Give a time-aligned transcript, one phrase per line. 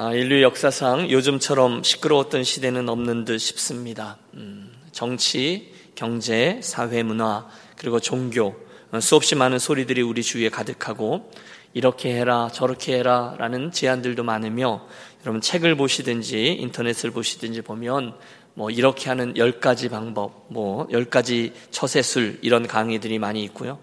[0.00, 4.16] 아, 인류 역사상 요즘처럼 시끄러웠던 시대는 없는 듯 싶습니다.
[4.34, 8.54] 음, 정치, 경제, 사회, 문화, 그리고 종교,
[8.92, 11.32] 어, 수없이 많은 소리들이 우리 주위에 가득하고
[11.74, 14.86] 이렇게 해라, 저렇게 해라 라는 제안들도 많으며
[15.24, 18.14] 여러분 책을 보시든지 인터넷을 보시든지 보면
[18.54, 23.80] 뭐 이렇게 하는 열 가지 방법, 뭐 열 가지 처세술 이런 강의들이 많이 있고요.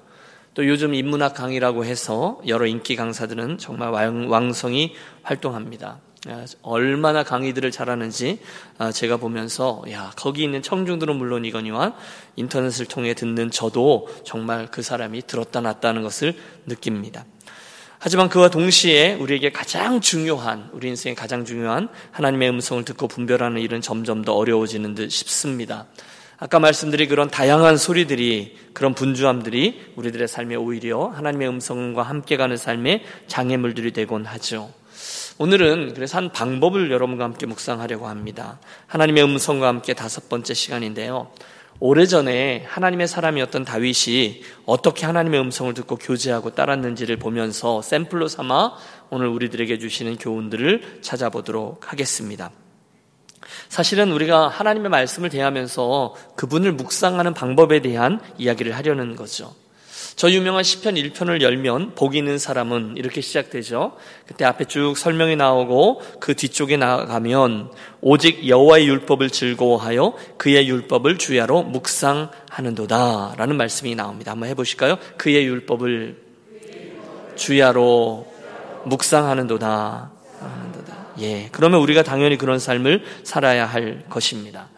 [0.56, 6.00] 또 요즘 인문학 강의라고 해서 여러 인기 강사들은 정말 왕성히 활동합니다.
[6.28, 8.40] 아, 얼마나 강의들을 잘하는지
[8.78, 11.96] 아, 제가 보면서 야 거기 있는 청중들은 물론이거니와
[12.38, 16.34] 인터넷을 통해 듣는 저도 정말 그 사람이 들었다 놨다는 것을
[16.66, 17.26] 느낍니다.
[18.00, 23.82] 하지만 그와 동시에 우리에게 가장 중요한 우리 인생에 가장 중요한 하나님의 음성을 듣고 분별하는 일은
[23.82, 25.86] 점점 더 어려워지는 듯 싶습니다.
[26.46, 33.04] 아까 말씀드린 그런 다양한 소리들이 그런 분주함들이 우리들의 삶에 오히려 하나님의 음성과 함께 가는 삶의
[33.26, 34.72] 장애물들이 되곤 하죠.
[35.40, 38.60] 오늘은 그래서 한 방법을 여러분과 함께 묵상하려고 합니다.
[38.86, 41.32] 하나님의 음성과 함께 다섯 번째 시간인데요.
[41.80, 48.76] 오래전에 하나님의 사람이었던 다윗이 어떻게 하나님의 음성을 듣고 교제하고 따랐는지를 보면서 샘플로 삼아
[49.10, 52.52] 오늘 우리들에게 주시는 교훈들을 찾아보도록 하겠습니다.
[53.70, 59.54] 사실은 우리가 하나님의 말씀을 대하면서 그분을 묵상하는 방법에 대한 이야기를 하려는 거죠.
[60.16, 63.98] 저 유명한 시편 1편을 열면 복 있는 사람은 이렇게 시작되죠.
[64.26, 71.64] 그때 앞에 쭉 설명이 나오고 그 뒤쪽에 나가면 오직 여호와의 율법을 즐거워하여 그의 율법을 주야로
[71.64, 74.32] 묵상하는도다라는 말씀이 나옵니다.
[74.32, 74.98] 한번 해 보실까요?
[75.18, 76.24] 그의 율법을
[77.36, 78.26] 주야로
[78.86, 80.15] 묵상하는도다.
[81.20, 84.70] 예, 그러면 우리가 당연히 그런 삶을 살아야 할 것입니다.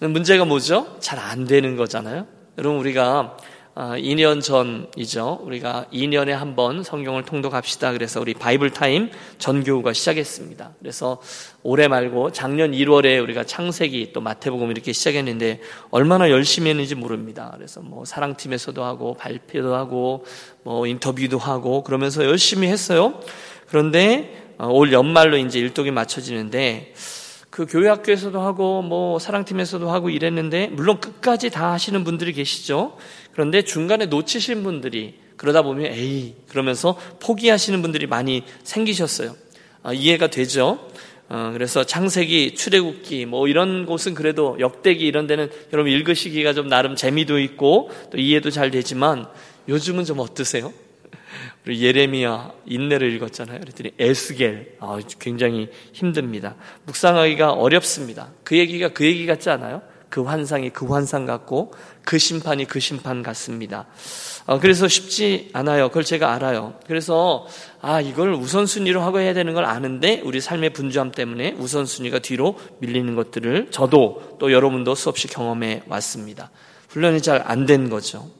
[0.00, 0.96] 문제가 뭐죠?
[1.00, 2.26] 잘 안 되는 거잖아요.
[2.58, 3.36] 여러분 우리가
[3.76, 5.40] 2년 아, 전이죠.
[5.42, 7.92] 우리가 2년에 한 번 성경을 통독합시다.
[7.92, 10.74] 그래서 우리 바이블 타임 전교우가 시작했습니다.
[10.78, 11.20] 그래서
[11.64, 17.52] 올해 말고 작년 1월에 우리가 창세기 또 마태복음 이렇게 시작했는데 얼마나 열심히 했는지 모릅니다.
[17.56, 20.24] 그래서 뭐 사랑팀에서도 하고 발표도 하고
[20.62, 23.20] 뭐 인터뷰도 하고 그러면서 열심히 했어요.
[23.66, 26.94] 그런데 어, 올 연말로 이제 일독이 맞춰지는데
[27.50, 32.96] 그 교회 학교에서도 하고 뭐 사랑팀에서도 하고 이랬는데 물론 끝까지 다 하시는 분들이 계시죠.
[33.32, 39.36] 그런데 중간에 놓치신 분들이 그러다 보면 에이 그러면서 포기하시는 분들이 많이 생기셨어요.
[39.82, 40.88] 아, 이해가 되죠.
[41.28, 46.96] 어, 그래서 창세기, 출애굽기 뭐 이런 곳은 그래도 역대기 이런 데는 여러분 읽으시기가 좀 나름
[46.96, 49.26] 재미도 있고 또 이해도 잘 되지만
[49.68, 50.72] 요즘은 좀 어떠세요?
[51.66, 53.60] 우리 예레미야 인내를 읽었잖아요.
[53.60, 56.56] 그랬더니 에스겔 아, 굉장히 힘듭니다.
[56.86, 58.30] 묵상하기가 어렵습니다.
[58.44, 59.82] 그 얘기가 그 얘기 같지 않아요?
[60.10, 61.74] 그 환상이 그 환상 같고
[62.04, 63.86] 그 심판이 그 심판 같습니다.
[64.46, 65.88] 어, 그래서 쉽지 않아요.
[65.88, 66.74] 그걸 제가 알아요.
[66.86, 67.48] 그래서
[67.80, 73.12] 아 이걸 우선순위로 하고 해야 되는 걸 아는데 우리 삶의 분주함 때문에 우선순위가 뒤로 밀리는
[73.16, 76.50] 것들을 저도 또 여러분도 수없이 경험해 왔습니다.
[76.90, 78.30] 훈련이 잘 안 된 거죠.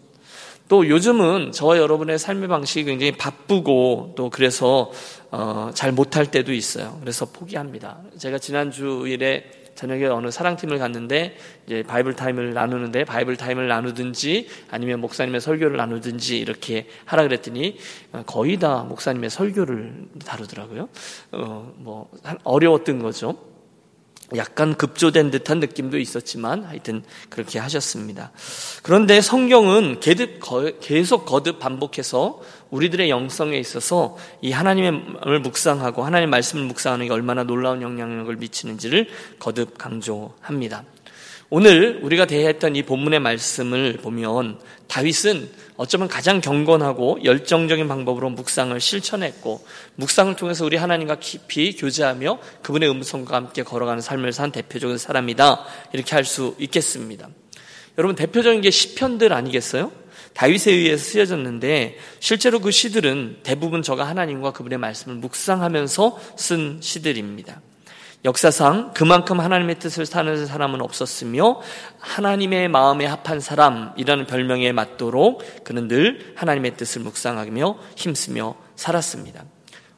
[0.69, 4.91] 또 요즘은 저와 여러분의 삶의 방식이 굉장히 바쁘고 또 그래서
[5.31, 6.97] 어, 잘 못할 때도 있어요.
[7.01, 7.99] 그래서 포기합니다.
[8.19, 9.45] 제가 지난 주일에
[9.75, 11.37] 저녁에 어느 사랑팀을 갔는데
[11.67, 17.77] 이제 바이블 타임을 나누는데 바이블 타임을 나누든지 아니면 목사님의 설교를 나누든지 이렇게 하라 그랬더니
[18.13, 20.89] 어, 거의 다 목사님의 설교를 다루더라고요.
[21.33, 22.11] 어, 뭐
[22.45, 23.54] 어려웠던 거죠.
[24.37, 28.33] 약간 급조된 듯한 느낌도 있었지만 하여튼 그렇게 하셨습니다.
[28.83, 32.41] 그런데 성경은 계속 거듭 반복해서
[32.71, 39.09] 우리들의 영성에 있어서 이 하나님을 묵상하고 하나님 말씀을 묵상하는 게 얼마나 놀라운 영향력을 미치는지를
[39.39, 40.85] 거듭 강조합니다.
[41.57, 49.65] 오늘 우리가 대했던 이 본문의 말씀을 보면 다윗은 어쩌면 가장 경건하고 열정적인 방법으로 묵상을 실천했고
[49.95, 55.65] 묵상을 통해서 우리 하나님과 깊이 교제하며 그분의 음성과 함께 걸어가는 삶을 산 대표적인 사람이다.
[55.93, 57.29] 이렇게 할 수 있겠습니다.
[57.99, 59.93] 여러분 대표적인 게 시편들 아니겠어요?
[60.33, 67.61] 다윗에 의해서 쓰여졌는데 실제로 그 시들은 대부분 저가 하나님과 그분의 말씀을 묵상하면서 쓴 시들입니다.
[68.25, 71.61] 역사상 그만큼 하나님의 뜻을 사는 사람은 없었으며
[71.99, 79.45] 하나님의 마음에 합한 사람이라는 별명에 맞도록 그는 늘 하나님의 뜻을 묵상하며 힘쓰며 살았습니다.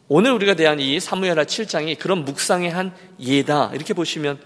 [0.08, 4.40] 오늘 우리가 대한 이 사무엘하 7장이 그런 묵상의 한 예다 이렇게 보시면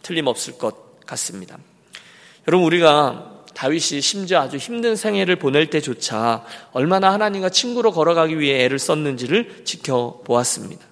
[0.00, 1.58] 틀림없을 것 같습니다.
[2.48, 8.78] 여러분 우리가 다윗이 심지어 아주 힘든 생애를 보낼 때조차 얼마나 하나님과 친구로 걸어가기 위해 애를
[8.78, 10.86] 썼는지를 지켜보았습니다.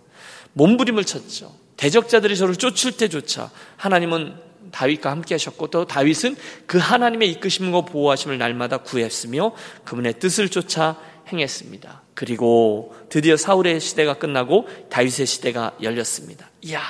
[0.53, 1.60] 몸부림을 쳤죠.
[1.81, 4.35] 대적자들이 저를 쫓을 때조차 하나님은
[4.71, 6.37] 다윗과 함께 하셨고 또 다윗은
[6.67, 9.53] 그 하나님의 이끄심과 보호하심을 날마다 구했으며
[9.85, 10.97] 그분의 뜻을 쫓아
[11.29, 12.03] 행했습니다.
[12.13, 16.51] 그리고 드디어 사울의 시대가 끝나고 다윗의 시대가 열렸습니다.
[16.61, 16.83] 이야,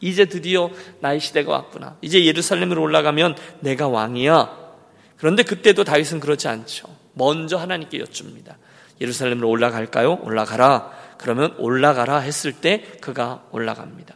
[0.00, 0.70] 이제 드디어
[1.00, 1.96] 나의 시대가 왔구나.
[2.00, 4.48] 이제 예루살렘으로 올라가면 내가 왕이야.
[5.16, 6.86] 그런데 그때도 다윗은 그렇지 않죠.
[7.14, 8.58] 먼저 하나님께 여쭙니다.
[9.00, 10.20] 예루살렘으로 올라갈까요?
[10.22, 10.92] 올라가라.
[11.18, 14.14] 그러면 올라가라 했을 때 그가 올라갑니다.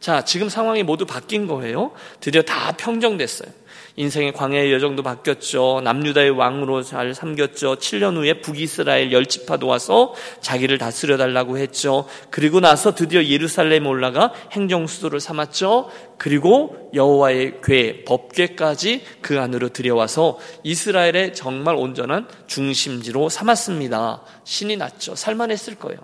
[0.00, 1.92] 자, 지금 상황이 모두 바뀐 거예요.
[2.20, 3.50] 드디어 다 평정됐어요.
[3.96, 5.82] 인생의 광야의 여정도 바뀌었죠.
[5.84, 7.76] 남유다의 왕으로 잘 삼겼죠.
[7.76, 12.06] 7년 후에 북이스라엘 열지파도 와서 자기를 다스려 달라고 했죠.
[12.30, 15.90] 그리고 나서 드디어 예루살렘 올라가 행정 수도를 삼았죠.
[16.16, 24.22] 그리고 여호와의 궤 법궤까지 그 안으로 들여와서 이스라엘의 정말 온전한 중심지로 삼았습니다.
[24.44, 25.14] 신이 났죠.
[25.14, 25.98] 살만했을 거예요.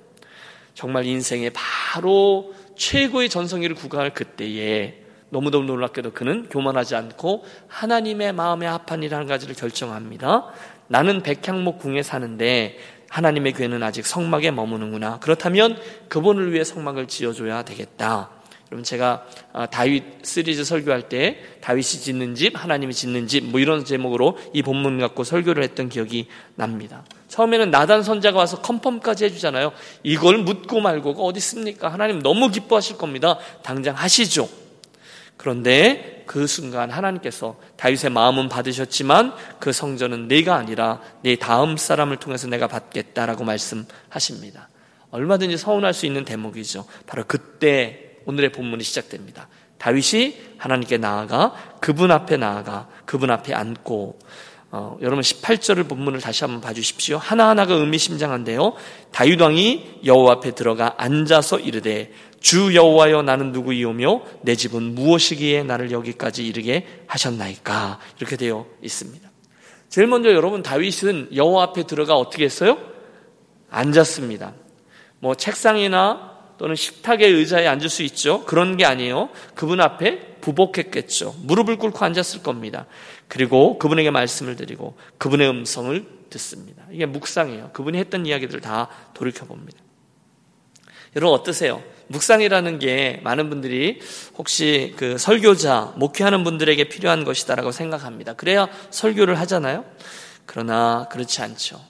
[0.75, 9.03] 정말 인생의 바로 최고의 전성기를 구가할 그때에 너무너무 놀랍게도 그는 교만하지 않고 하나님의 마음에 합한
[9.03, 10.47] 일 한 가지를 결정합니다.
[10.89, 12.79] 나는 백향목 궁에 사는데
[13.09, 15.19] 하나님의 괴는 아직 성막에 머무는구나.
[15.21, 15.79] 그렇다면
[16.09, 18.31] 그분을 위해 성막을 지어줘야 되겠다.
[18.71, 23.85] 여러분 제가 아, 다윗 시리즈 설교할 때 다윗이 짓는 집, 하나님이 짓는 집, 뭐 이런
[23.85, 26.27] 제목으로 이 본문 갖고 설교를 했던 기억이
[26.57, 27.05] 납니다.
[27.29, 29.73] 처음에는 나단 선자가 와서 컨펌까지 해주잖아요.
[30.03, 31.89] 이걸 묻고 말고가 어디 있습니까?
[31.89, 33.39] 하나님 너무 기뻐하실 겁니다.
[33.63, 34.49] 당장 하시죠.
[35.37, 42.49] 그런데 그 순간 하나님께서 다윗의 마음은 받으셨지만 그 성전은 내가 아니라 내 다음 사람을 통해서
[42.49, 44.69] 내가 받겠다라고 말씀하십니다.
[45.11, 46.85] 얼마든지 서운할 수 있는 대목이죠.
[47.07, 49.49] 바로 그때 오늘의 본문이 시작됩니다.
[49.79, 54.19] 다윗이 하나님께 나아가 그분 앞에 나아가 그분 앞에 앉고
[54.73, 57.19] 어, 여러분 18절을 본문을 다시 한번 봐주십시오.
[57.19, 58.75] 하나하나가 의미심장한데요.
[59.13, 65.93] 다윗 왕이 여호와 앞에 들어가 앉아서 이르되 주 여호와여 나는 누구이오며 내 집은 무엇이기에 나를
[65.93, 69.31] 여기까지 이르게 하셨나이까 이렇게 되어 있습니다.
[69.89, 72.77] 제일 먼저 여러분 다윗은 여호와 앞에 들어가 어떻게 했어요?
[73.71, 74.53] 앉았습니다.
[75.21, 78.45] 뭐 책상이나 또는 식탁의 의자에 앉을 수 있죠.
[78.45, 79.31] 그런 게 아니에요.
[79.55, 81.37] 그분 앞에 부복했겠죠.
[81.43, 82.87] 무릎을 꿇고 앉았을 겁니다.
[83.29, 86.85] 그리고 그분에게 말씀을 드리고 그분의 음성을 듣습니다.
[86.91, 87.71] 이게 묵상이에요.
[87.73, 89.79] 그분이 했던 이야기들을 다 돌이켜 봅니다.
[91.15, 91.83] 여러분 어떠세요?
[92.09, 94.01] 묵상이라는 게 많은 분들이
[94.37, 98.35] 혹시 그 설교자, 목회하는 분들에게 필요한 것이다라고 생각합니다.
[98.35, 99.85] 그래야 설교를 하잖아요.
[100.45, 101.81] 그러나 그렇지 않죠.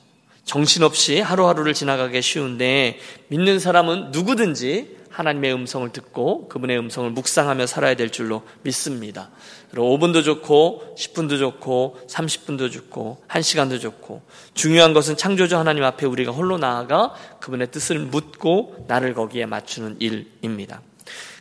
[0.46, 2.98] 정신없이 하루하루를 지나가기 쉬운데
[3.28, 9.31] 믿는 사람은 누구든지 하나님의 음성을 듣고 그분의 음성을 묵상하며 살아야 될 줄로 믿습니다.
[9.75, 14.22] 5분도 좋고 10분도 좋고 30분도 좋고 1시간도 좋고
[14.54, 20.81] 중요한 것은 창조주 하나님 앞에 우리가 홀로 나아가 그분의 뜻을 묻고 나를 거기에 맞추는 일입니다.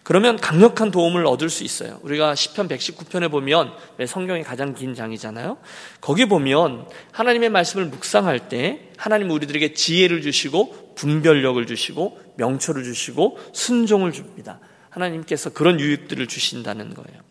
[0.06, 2.00] 그러면 강력한 도움을 얻을 수 있어요.
[2.04, 3.72] 우리가 시편 119편에 보면
[4.06, 5.58] 성경이 가장 긴 장이잖아요.
[6.00, 14.12] 거기 보면 하나님의 말씀을 묵상할 때 하나님 우리들에게 지혜를 주시고 분별력을 주시고 명초를 주시고 순종을
[14.12, 14.60] 줍니다.
[14.92, 17.22] 하나님께서 그런 유익들을 주신다는 거예요.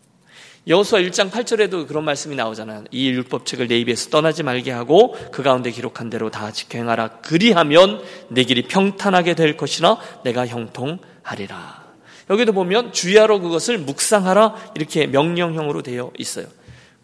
[0.67, 2.83] 여호수아 1장 8절에도 그런 말씀이 나오잖아요.
[2.91, 7.21] 이 율법책을 내 입에서 떠나지 말게 하고 그 가운데 기록한 대로 다 지켜 행하라.
[7.21, 11.84] 그리하면 내 길이 평탄하게 될 것이나 내가 형통하리라.
[12.29, 16.47] 여기도 보면 주야로 그것을 묵상하라 이렇게 명령형으로 되어 있어요.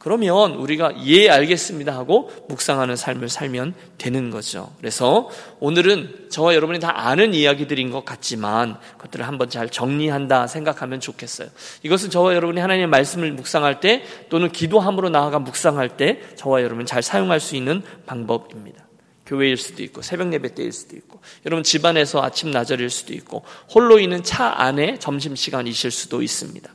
[0.02, 4.74] 그러면 우리가 예 알겠습니다 하고 묵상하는 삶을 살면 되는 거죠.
[4.80, 5.30] 그래서
[5.60, 11.50] 오늘은 저와 여러분이 다 아는 이야기들인 것 같지만 그것들을 한번 잘 정리한다 생각하면 좋겠어요.
[11.84, 17.04] 이것은 저와 여러분이 하나님의 말씀을 묵상할 때 또는 기도함으로 나아가 묵상할 때 저와 여러분 잘
[17.04, 18.91] 사용할 수 있는 방법입니다.
[19.32, 23.98] 교회일 수도 있고 새벽 예배 때일 수도 있고 여러분 집안에서 아침 나절일 수도 있고 홀로
[23.98, 26.70] 있는 차 안에 점심 시간이실 수도 있습니다.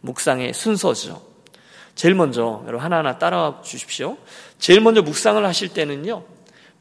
[0.00, 1.22] 묵상의 순서죠.
[1.94, 4.16] 제일 먼저 여러분 하나하나 따라와 주십시오.
[4.58, 6.24] 제일 먼저 묵상을 하실 때는요.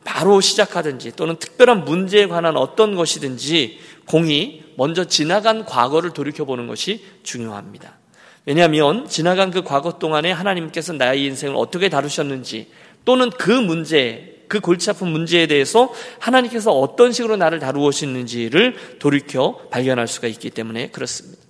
[0.04, 7.06] 바로 시작하든지 또는 특별한 문제에 관한 어떤 것이든지 공이 먼저 지나간 과거를 돌이켜 보는 것이
[7.22, 8.00] 중요합니다.
[8.48, 12.72] 왜냐하면 지나간 그 과거 동안에 하나님께서 나의 인생을 어떻게 다루셨는지
[13.06, 20.10] 또는 그 문제 그 골치 아픈 문제에 대해서 하나님께서 어떤 식으로 나를 다루었는지를 돌이켜 발견할
[20.10, 21.42] 수가 있기 때문에 그렇습니다.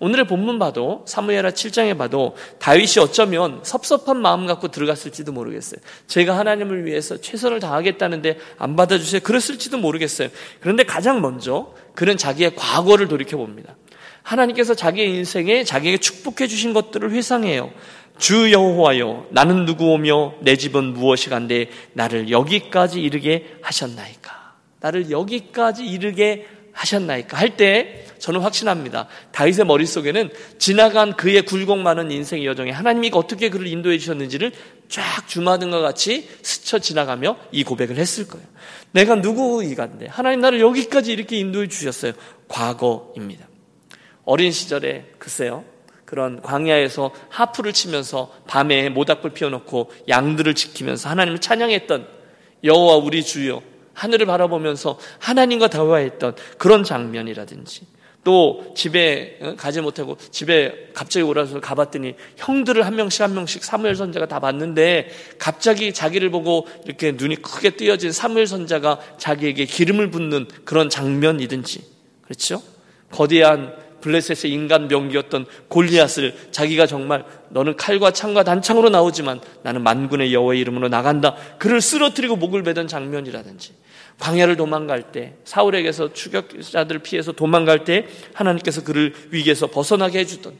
[0.00, 5.80] 오늘의 본문 봐도 사무엘하 7장에 봐도 다윗이 어쩌면 섭섭한 마음 갖고 들어갔을지도 모르겠어요.
[6.08, 9.20] 제가 하나님을 위해서 최선을 다하겠다는데 안 받아주세요.
[9.20, 10.28] 그랬을지도 모르겠어요.
[10.58, 13.76] 그런데 가장 먼저 그는 자기의 과거를 돌이켜 봅니다.
[14.24, 17.70] 하나님께서 자기의 인생에 자기에게 축복해 주신 것들을 회상해요.
[18.18, 27.36] 주 여호와여 나는 누구오며 내 집은 무엇이간데 나를 여기까지 이르게 하셨나이까 나를 여기까지 이르게 하셨나이까
[27.36, 29.06] 할 때 저는 확신합니다.
[29.32, 34.50] 다윗의 머릿속에는 지나간 그의 굴곡 많은 인생의 여정에 하나님이 어떻게 그를 인도해 주셨는지를
[34.88, 38.46] 쫙 주마등과 같이 스쳐 지나가며 이 고백을 했을 거예요.
[38.92, 42.12] 내가 누구이간데 하나님 나를 여기까지 이렇게 인도해 주셨어요.
[42.48, 43.46] 과거입니다.
[44.24, 45.64] 어린 시절에 글쎄요.
[46.04, 52.06] 그런 광야에서 하프를 치면서 밤에 모닥불 피워놓고 양들을 지키면서 하나님을 찬양했던
[52.62, 53.62] 여호와 우리 주여
[53.94, 57.86] 하늘을 바라보면서 하나님과 대화했던 그런 장면이라든지
[58.24, 63.94] 또 집에 어, 가지 못하고 집에 갑자기 오라서 가봤더니 형들을 한 명씩 한 명씩 사무엘
[63.94, 70.48] 선자가 다 봤는데 갑자기 자기를 보고 이렇게 눈이 크게 뜨여진 사무엘 선자가 자기에게 기름을 붓는
[70.64, 71.82] 그런 장면이든지
[72.22, 72.62] 그렇죠?
[73.10, 80.60] 거대한 블레셋의 인간 병기였던 골리앗을 자기가 정말 너는 칼과 창과 단창으로 나오지만 나는 만군의 여호와의
[80.60, 81.34] 이름으로 나간다.
[81.58, 83.72] 그를 쓰러뜨리고 목을 베던 장면이라든지
[84.18, 90.52] 광야를 도망갈 때 사울에게서 추격자들 피해서 도망갈 때 하나님께서 그를 위기에서 벗어나게 해주던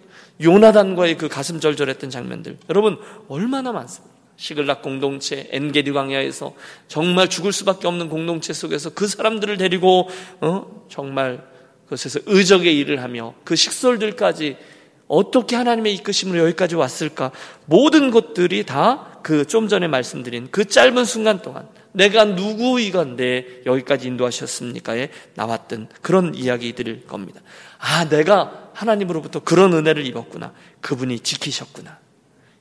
[0.42, 2.98] 요나단과의 그 가슴 절절했던 장면들 여러분
[3.28, 4.14] 얼마나 많습니까?
[4.36, 6.54] 시글락 공동체 엔게디 광야에서
[6.88, 10.08] 정말 죽을 수밖에 없는 공동체 속에서 그 사람들을 데리고
[10.40, 10.86] 어?
[10.88, 11.53] 정말
[11.94, 14.56] 그곳에서 의적의 일을 하며 그 식솔들까지
[15.06, 17.30] 어떻게 하나님의 이끄심으로 여기까지 왔을까?
[17.66, 25.08] 모든 것들이 다 그 좀 전에 말씀드린 그 짧은 순간 동안 내가 누구이건데 여기까지 인도하셨습니까에
[25.34, 27.40] 나왔던 그런 이야기들일 겁니다.
[27.78, 30.52] 아, 내가 하나님으로부터 그런 은혜를 입었구나.
[30.82, 31.98] 그분이 지키셨구나.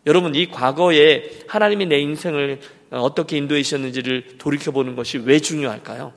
[0.06, 2.62] 여러분, 이 과거에 하나님이 내 인생을
[2.92, 6.14] 어떻게 인도해 주셨는지를 돌이켜보는 것이 왜 중요할까요?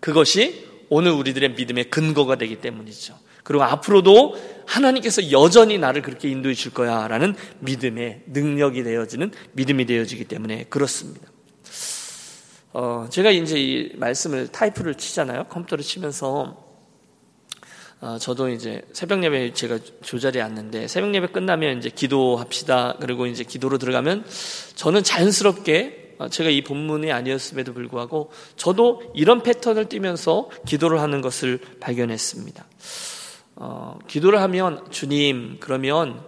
[0.00, 3.18] 그것이 오늘 우리들의 믿음의 근거가 되기 때문이죠.
[3.42, 10.24] 그리고 앞으로도 하나님께서 여전히 나를 그렇게 인도해 줄 거야 라는 믿음의 능력이 되어지는 믿음이 되어지기
[10.24, 11.28] 때문에 그렇습니다.
[12.74, 15.44] 어, 제가 이제 이 말씀을 타이프를 치잖아요.
[15.44, 16.68] 컴퓨터를 치면서
[18.00, 22.98] 어, 저도 이제 새벽 예배 제가 조자리에 앉는데 새벽 예배 끝나면 이제 기도합시다.
[23.00, 24.24] 그리고 이제 기도로 들어가면
[24.76, 31.60] 저는 자연스럽게 어, 제가 이 본문이 아니었음에도 불구하고 저도 이런 패턴을 띠면서 기도를 하는 것을
[31.80, 32.66] 발견했습니다.
[33.56, 36.20] 어, 기도를 하면 주님 그러면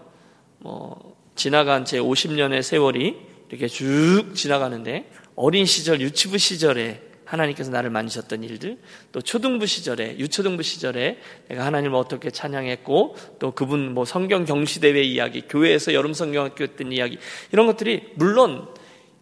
[0.58, 3.16] 뭐 지나간 제 50년의 세월이
[3.48, 8.78] 이렇게 쭉 지나가는데 어린 시절 유치부 시절에 하나님께서 나를 만지셨던 일들,
[9.12, 11.18] 또 초등부 시절에, 유초등부 시절에
[11.48, 17.18] 내가 하나님을 어떻게 찬양했고, 또 그분 뭐 성경 경시대회 이야기, 교회에서 여름 성경학교 했던 이야기,
[17.52, 18.66] 이런 것들이 물론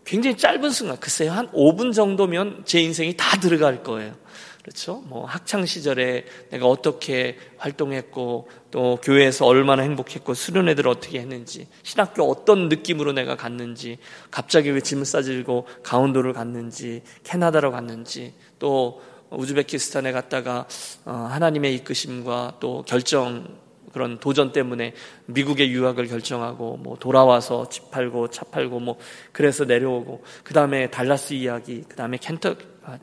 [0.09, 4.15] 굉장히 짧은 순간, 글쎄요, 한 5분 정도면 제 인생이 다 들어갈 거예요.
[4.63, 5.03] 그렇죠?
[5.07, 12.71] 뭐 학창 시절에 내가 어떻게 활동했고 또 교회에서 얼마나 행복했고 수련회들 어떻게 했는지 신학교 어떤
[12.71, 13.99] 느낌으로 내가 갔는지
[14.31, 20.67] 갑자기 왜 짐을 싸들고 강원도를 갔는지 캐나다로 갔는지 또 우즈베키스탄에 갔다가
[21.05, 23.59] 어, 하나님의 이끄심과 또 결정
[23.93, 24.95] 그런 도전 때문에
[25.27, 28.99] 미국의 유학을 결정하고 뭐 돌아와서 집 팔고 차 팔고 뭐
[29.33, 32.99] 그래서 내려오고 그 다음에 달라스 이야기 그 다음에 켄터 아,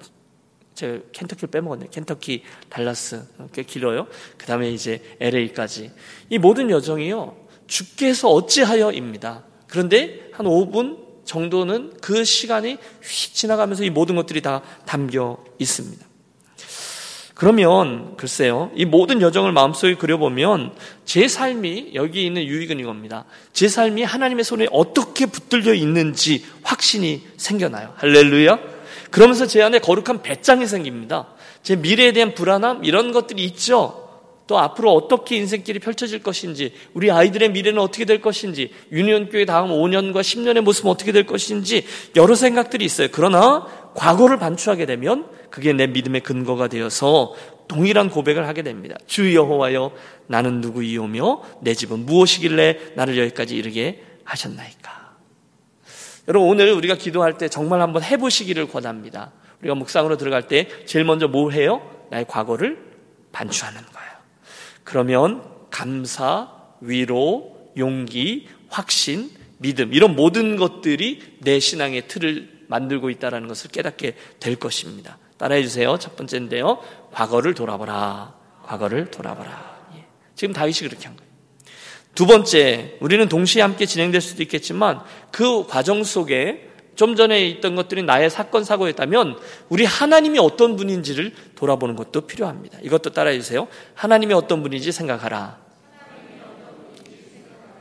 [0.76, 1.88] 제가 켄터키를 빼먹었네.
[1.90, 3.24] 켄터키 달라스.
[3.54, 4.08] 꽤 길어요.
[4.38, 5.92] 그 다음에 이제 LA까지.
[6.30, 9.46] 이 모든 여정이요 주께서 어찌하여입니다.
[9.68, 16.05] 그런데 한 5분 정도는 그 시간이 휙 지나가면서 이 모든 것들이 다 담겨 있습니다.
[17.36, 20.72] 그러면 글쎄요, 이 모든 여정을 마음속에 그려보면
[21.04, 23.26] 제 삶이 여기 있는 유익은 이겁니다.
[23.52, 27.94] 제 삶이 하나님의 손에 어떻게 붙들려 있는지 확신이 생겨나요.
[27.98, 28.58] 할렐루야.
[29.12, 31.28] 그러면서 제 안에 거룩한 배짱이 생깁니다.
[31.62, 34.02] 제 미래에 대한 불안함 이런 것들이 있죠.
[34.48, 40.22] 또 앞으로 어떻게 인생길이 펼쳐질 것인지, 우리 아이들의 미래는 어떻게 될 것인지, 유니온교회 다음 5년과
[40.22, 41.84] 10년의 모습은 어떻게 될 것인지
[42.16, 43.08] 여러 생각들이 있어요.
[43.12, 43.66] 그러나
[43.96, 47.34] 과거를 반추하게 되면 그게 내 믿음의 근거가 되어서
[47.68, 48.96] 동일한 고백을 하게 됩니다.
[49.08, 49.92] 주 여호와여
[50.28, 55.16] 나는 누구이오며 내 집은 무엇이길래 나를 여기까지 이르게 하셨나이까.
[56.28, 59.32] 여러분 오늘 우리가 기도할 때 정말 한번 해보시기를 권합니다.
[59.62, 61.82] 우리가 묵상으로 들어갈 때 제일 먼저 뭘 해요?
[62.12, 62.78] 나의 과거를
[63.32, 64.12] 반추하는 거예요.
[64.84, 73.72] 그러면 감사, 위로, 용기, 확신, 믿음 이런 모든 것들이 내 신앙의 틀을 만들고 있다는 것을
[73.72, 75.18] 깨닫게 될 것입니다.
[75.38, 75.98] 따라해 주세요.
[75.98, 76.80] 첫 번째인데요.
[77.12, 78.34] 과거를 돌아보라.
[78.64, 79.78] 과거를 돌아보라.
[79.96, 80.06] 예.
[80.36, 81.26] 지금 다윗이 그렇게 한 거예요.
[82.16, 88.04] 두 번째, 우리는 동시에 함께 진행될 수도 있겠지만 그 과정 속에 좀 전에 있던 것들이
[88.04, 92.80] 나의 사건 사고였다면 우리 하나님이 어떤 분인지를 돌아보는 것도 필요합니다.
[92.82, 93.68] 이것도 따라해 주세요.
[93.96, 95.60] 하나님이 어떤 분인지 생각하라.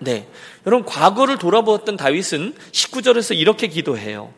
[0.00, 0.28] 네.
[0.66, 4.34] 여러분 과거를 돌아보았던 다윗은 19절에서 이렇게 기도해요.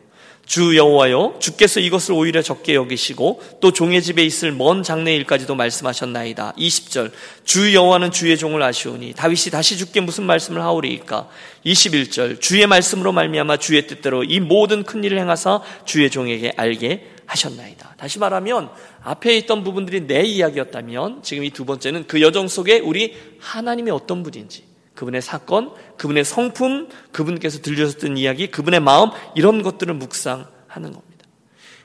[0.47, 6.55] 주 여호와여 주께서 이것을 오히려 적게 여기시고 또 종의 집에 있을 먼 장래일까지도 말씀하셨나이다.
[6.57, 7.11] 20절
[7.45, 11.29] 주 여호와는 주의 종을 아시오니 다윗이 다시 주께 무슨 말씀을 하오리이까
[11.67, 17.97] 21절 주의 말씀으로 말미암아 주의 뜻대로 이 모든 큰 일을 행하사 주의 종에게 알게 하셨나이다.
[17.99, 18.71] 다시 말하면
[19.03, 24.23] 앞에 있던 부분들이 내 이야기였다면 지금 이 두 번째는 그 여정 속에 우리 하나님이 어떤
[24.23, 24.65] 분인지
[24.97, 31.27] 그분의 사건, 그분의 성품, 그분께서 들려줬던 이야기, 그분의 마음 이런 것들을 묵상하는 겁니다.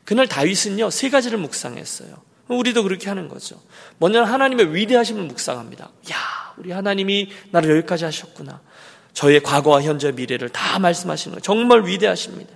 [0.04, 2.16] 그날 다윗은요 세 가지를 묵상했어요.
[2.48, 3.62] 우리도 그렇게 하는 거죠.
[3.98, 5.86] 먼저 하나님의 위대하심을 묵상합니다.
[6.12, 6.16] 야,
[6.58, 8.62] 우리 하나님이 나를 여기까지 하셨구나.
[9.14, 11.42] 저의 과거와 현재 미래를 다 말씀하시는 거예요.
[11.42, 12.52] 정말 위대하십니다.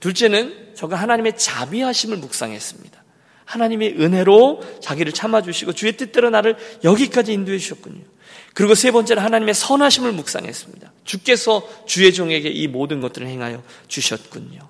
[0.00, 3.02] 둘째는 저가 하나님의 자비하심을 묵상했습니다.
[3.44, 8.02] 하나님의 은혜로 자기를 참아주시고 주의 뜻대로 나를 여기까지 인도해 주셨군요.
[8.54, 10.92] 그리고 세 번째는 하나님의 선하심을 묵상했습니다.
[11.04, 14.60] 주께서 주의 종에게 이 모든 것들을 행하여 주셨군요.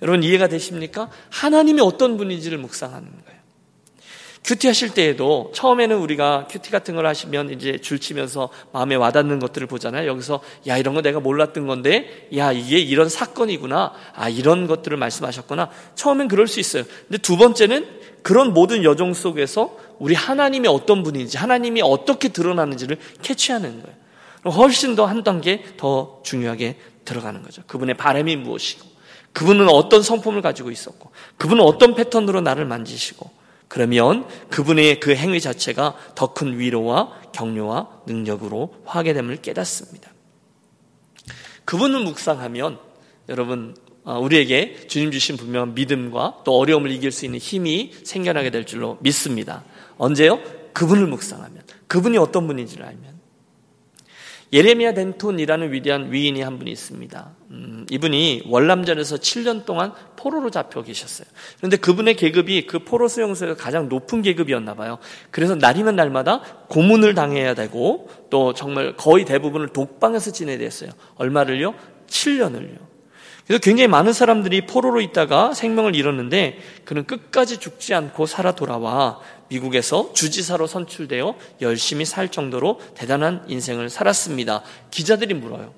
[0.00, 1.10] 여러분 이해가 되십니까?
[1.30, 3.42] 하나님이 어떤 분인지를 묵상하는 거예요.
[4.44, 9.68] QT 하실 때에도 처음에는 우리가 QT 같은 걸 하시면 이제 줄 치면서 마음에 와닿는 것들을
[9.68, 10.08] 보잖아요.
[10.08, 13.92] 여기서 야 이런 거 내가 몰랐던 건데 야 이게 이런 사건이구나.
[14.14, 15.70] 아 이런 것들을 말씀하셨구나.
[15.94, 16.82] 처음엔 그럴 수 있어요.
[17.06, 23.82] 근데 두 번째는 그런 모든 여정 속에서 우리 하나님이 어떤 분인지 하나님이 어떻게 드러나는지를 캐치하는
[23.82, 24.56] 거예요.
[24.56, 27.62] 훨씬 더 한 단계 더 중요하게 들어가는 거죠.
[27.66, 28.86] 그분의 바람이 무엇이고
[29.32, 33.30] 그분은 어떤 성품을 가지고 있었고 그분은 어떤 패턴으로 나를 만지시고
[33.68, 40.10] 그러면 그분의 그 행위 자체가 더 큰 위로와 격려와 능력으로 화게 됨을 깨닫습니다.
[41.64, 42.78] 그분을 묵상하면
[43.28, 48.66] 여러분 어, 우리에게 주님 주신 분명한 믿음과 또 어려움을 이길 수 있는 힘이 생겨나게 될
[48.66, 49.64] 줄로 믿습니다.
[49.96, 50.40] 언제요?
[50.72, 53.12] 그분을 묵상하면 그분이 어떤 분인지를 알면
[54.52, 57.30] 예레미야 덴톤이라는 위대한 위인이 한 분이 있습니다.
[57.52, 61.26] 음, 이분이 월남전에서 7년 동안 포로로 잡혀 계셨어요.
[61.56, 64.98] 그런데 그분의 계급이 그 포로 수용소에서 가장 높은 계급이었나 봐요.
[65.30, 70.90] 그래서 날이면 날마다 고문을 당해야 되고 또 정말 거의 대부분을 독방에서 지내야 됐어요.
[71.14, 71.74] 얼마를요?
[72.08, 72.91] 7년을요.
[73.46, 80.12] 그래서 굉장히 많은 사람들이 포로로 있다가 생명을 잃었는데 그는 끝까지 죽지 않고 살아 돌아와 미국에서
[80.14, 84.62] 주지사로 선출되어 열심히 살 정도로 대단한 인생을 살았습니다.
[84.90, 85.74] 기자들이 물어요.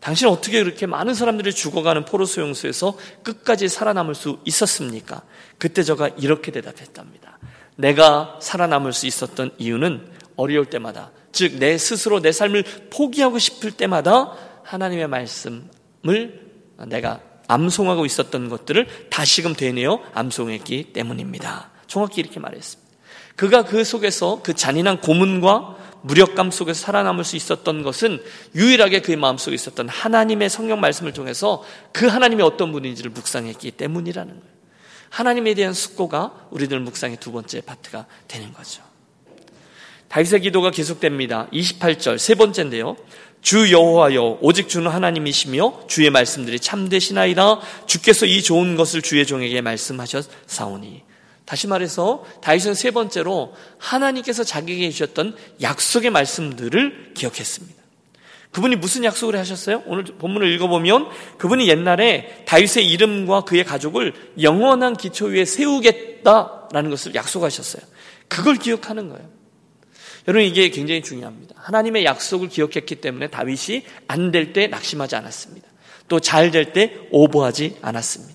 [0.00, 5.22] 당신 어떻게 그렇게 많은 사람들이 죽어가는 포로 수용소에서 끝까지 살아남을 수 있었습니까?
[5.56, 7.38] 그때 저가 이렇게 대답했답니다.
[7.76, 14.34] 내가 살아남을 수 있었던 이유는 어려울 때마다, 즉, 내 스스로 내 삶을 포기하고 싶을 때마다
[14.64, 16.43] 하나님의 말씀을
[16.86, 21.70] 내가 암송하고 있었던 것들을 다시금 되뇌어 암송했기 때문입니다.
[21.86, 22.84] 정확히 이렇게 말했습니다.
[23.36, 28.22] 그가 그 속에서 그 잔인한 고문과 무력감 속에서 살아남을 수 있었던 것은
[28.54, 34.54] 유일하게 그의 마음속에 있었던 하나님의 성경 말씀을 통해서 그 하나님이 어떤 분인지를 묵상했기 때문이라는 거예요.
[35.08, 38.82] 하나님에 대한 숙고가 우리들 묵상의 두 번째 파트가 되는 거죠.
[40.08, 41.48] 다윗의 기도가 계속됩니다.
[41.52, 42.96] 28절 세 번째인데요.
[43.44, 51.02] 주 여호와여 오직 주는 하나님이시며 주의 말씀들이 참되시나이다 주께서 이 좋은 것을 주의 종에게 말씀하셨사오니
[51.44, 57.84] 다시 말해서 다윗은 세 번째로 하나님께서 자기에게 주셨던 약속의 말씀들을 기억했습니다.
[58.50, 59.82] 그분이 무슨 약속을 하셨어요?
[59.84, 67.82] 오늘 본문을 읽어보면 그분이 옛날에 다윗의 이름과 그의 가족을 영원한 기초 위에 세우겠다라는 것을 약속하셨어요.
[68.28, 69.28] 그걸 기억하는 거예요.
[70.26, 71.54] 여러분 이게 굉장히 중요합니다.
[71.58, 75.68] 하나님의 약속을 기억했기 때문에 다윗이 안 될 때 낙심하지 않았습니다.
[76.08, 78.34] 또 잘 될 때 오버하지 않았습니다.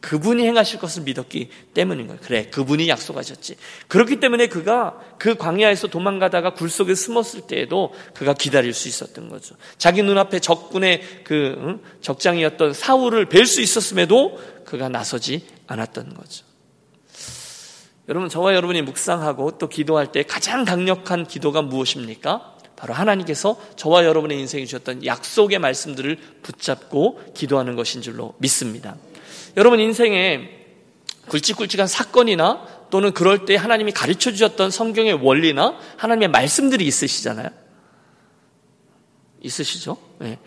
[0.00, 2.20] 그분이 행하실 것을 믿었기 때문인 거예요.
[2.22, 3.56] 그래, 그분이 약속하셨지.
[3.88, 9.56] 그렇기 때문에 그가 그 광야에서 도망가다가 굴 속에 숨었을 때에도 그가 기다릴 수 있었던 거죠.
[9.76, 11.80] 자기 눈앞에 적군의 그 응?
[12.00, 16.44] 적장이었던 사울을 뵐 수 있었음에도 그가 나서지 않았던 거죠.
[18.08, 22.56] 여러분, 저와 여러분이 묵상하고 또 기도할 때 가장 강력한 기도가 무엇입니까?
[22.74, 28.96] 바로 하나님께서 저와 여러분의 인생에 주셨던 약속의 말씀들을 붙잡고 기도하는 것인 줄로 믿습니다.
[29.56, 30.48] 여러분 인생에
[31.26, 37.48] 굵직굵직한 사건이나 또는 그럴 때 하나님이 가르쳐 주셨던 성경의 원리나 하나님의 말씀들이 있으시잖아요.
[39.42, 39.98] 있으시죠?
[40.20, 40.38] 네.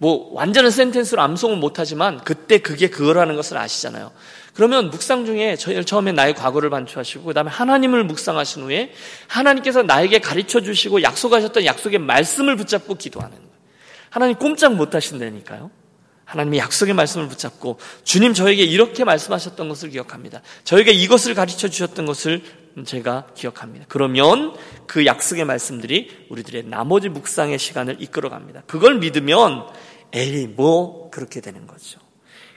[0.00, 4.12] 뭐 완전한 센텐스로 암송은 못하지만 그때 그게 그거라는 것을 아시잖아요.
[4.54, 8.94] 그러면 묵상 중에 처음에 나의 과거를 반추하시고 그다음에 하나님을 묵상하신 후에
[9.26, 13.50] 하나님께서 나에게 가르쳐 주시고 약속하셨던 약속의 말씀을 붙잡고 기도하는 거예요.
[14.08, 15.70] 하나님 꼼짝 못 하신다니까요.
[16.24, 20.40] 하나님의 약속의 말씀을 붙잡고 주님 저에게 이렇게 말씀하셨던 것을 기억합니다.
[20.64, 22.42] 저에게 이것을 가르쳐 주셨던 것을
[22.86, 23.84] 제가 기억합니다.
[23.88, 28.62] 그러면 그 약속의 말씀들이 우리들의 나머지 묵상의 시간을 이끌어 갑니다.
[28.66, 29.66] 그걸 믿으면
[30.12, 32.00] 에이 뭐 그렇게 되는 거죠.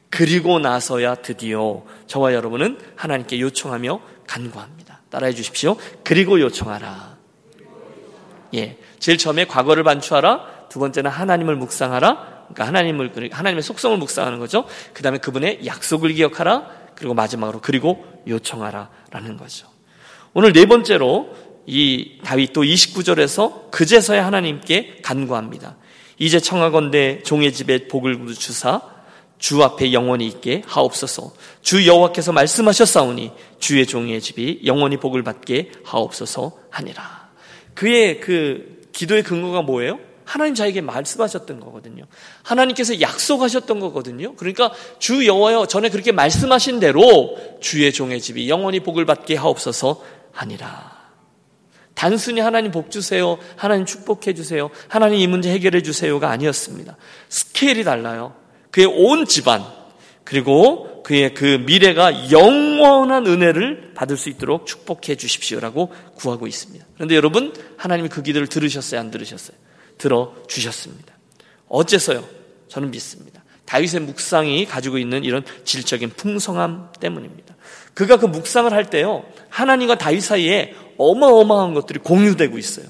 [0.09, 5.01] 그리고 나서야 드디어 저와 여러분은 하나님께 요청하며 간구합니다.
[5.09, 5.75] 따라해 주십시오.
[6.03, 7.17] 그리고 요청하라.
[8.55, 8.77] 예.
[8.99, 10.67] 제일 처음에 과거를 반추하라.
[10.69, 12.45] 두 번째는 하나님을 묵상하라.
[12.53, 14.65] 그러니까 하나님을 하나님의 속성을 묵상하는 거죠.
[14.93, 16.69] 그다음에 그분의 약속을 기억하라.
[16.95, 19.67] 그리고 마지막으로 그리고 요청하라라는 거죠.
[20.33, 21.35] 오늘 네 번째로
[21.65, 25.77] 이 다윗도 29절에서 그제서야 하나님께 간구합니다.
[26.17, 28.81] 이제 청하건대 종의 집에 복을 주사
[29.39, 31.33] 주 앞에 영원히 있게 하옵소서.
[31.61, 37.29] 주 여호와께서 말씀하셨사오니 주의 종의 집이 영원히 복을 받게 하옵소서 하니라.
[37.73, 39.99] 그의 그 기도의 근거가 뭐예요?
[40.23, 42.05] 하나님 자에게 말씀하셨던 거거든요.
[42.43, 44.33] 하나님께서 약속하셨던 거거든요.
[44.35, 50.92] 그러니까 주 여호와여 전에 그렇게 말씀하신 대로 주의 종의 집이 영원히 복을 받게 하옵소서 하니라.
[51.93, 53.37] 단순히 하나님 복 주세요.
[53.55, 54.69] 하나님 축복해 주세요.
[54.87, 56.97] 하나님 이 문제 해결해 주세요가 아니었습니다.
[57.29, 58.35] 스케일이 달라요.
[58.71, 59.63] 그의 온 집안,
[60.23, 66.85] 그리고 그의 그 미래가 영원한 은혜를 받을 수 있도록 축복해 주십시오라고 구하고 있습니다.
[66.95, 68.99] 그런데 여러분, 하나님이 그 기도를 들으셨어요?
[68.99, 69.57] 안 들으셨어요?
[69.97, 71.13] 들어 주셨습니다.
[71.67, 72.23] 어째서요?
[72.69, 73.43] 저는 믿습니다.
[73.65, 77.55] 다윗의 묵상이 가지고 있는 이런 질적인 풍성함 때문입니다.
[77.93, 82.85] 그가 그 묵상을 할 때요, 하나님과 다윗 사이에 어마어마한 것들이 공유되고 있어요.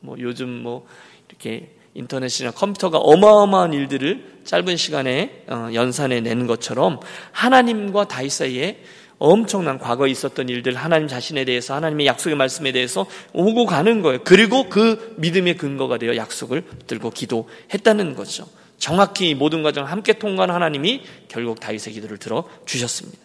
[0.00, 0.86] 뭐 요즘 뭐
[1.28, 7.00] 이렇게 인터넷이나 컴퓨터가 어마어마한 일들을 짧은 시간에 어, 연산해 내는 것처럼
[7.32, 8.82] 하나님과 다윗 사이에
[9.18, 14.20] 엄청난 과거에 있었던 일들, 하나님 자신에 대해서, 하나님의 약속의 말씀에 대해서 오고 가는 거예요.
[14.22, 18.46] 그리고 그 믿음의 근거가 되어 약속을 들고 기도했다는 거죠.
[18.78, 23.18] 정확히 모든 과정을 함께 통과한 하나님이 결국 다윗의 기도를 들어 주셨습니다.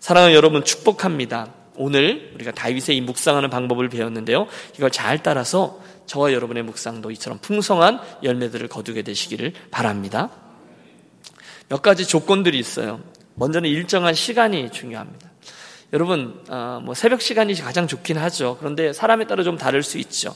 [0.00, 1.54] 사랑하는 여러분 축복합니다.
[1.78, 4.46] 오늘 우리가 다윗의 이 묵상하는 방법을 배웠는데요.
[4.76, 10.30] 이걸 잘 따라서 저와 여러분의 묵상도 이처럼 풍성한 열매들을 거두게 되시기를 바랍니다.
[11.68, 13.00] 몇 가지 조건들이 있어요.
[13.34, 15.30] 먼저는 일정한 시간이 중요합니다.
[15.92, 18.56] 여러분, 어, 뭐 새벽 시간이 가장 좋긴 하죠.
[18.58, 20.34] 그런데 사람에 따라 좀 다를 수 있죠.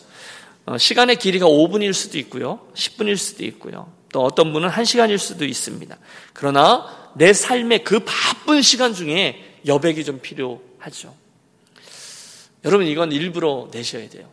[0.65, 2.61] 어, 시간의 길이가 5분일 수도 있고요.
[2.75, 3.93] 10분일 수도 있고요.
[4.13, 5.97] 또 어떤 분은 1시간일 수도 있습니다.
[6.33, 11.22] 그러나 내 삶의 그 바쁜 시간 중에 여백이 좀 필요하죠.
[12.65, 14.29] 여러분 이건 일부러 내셔야 돼요.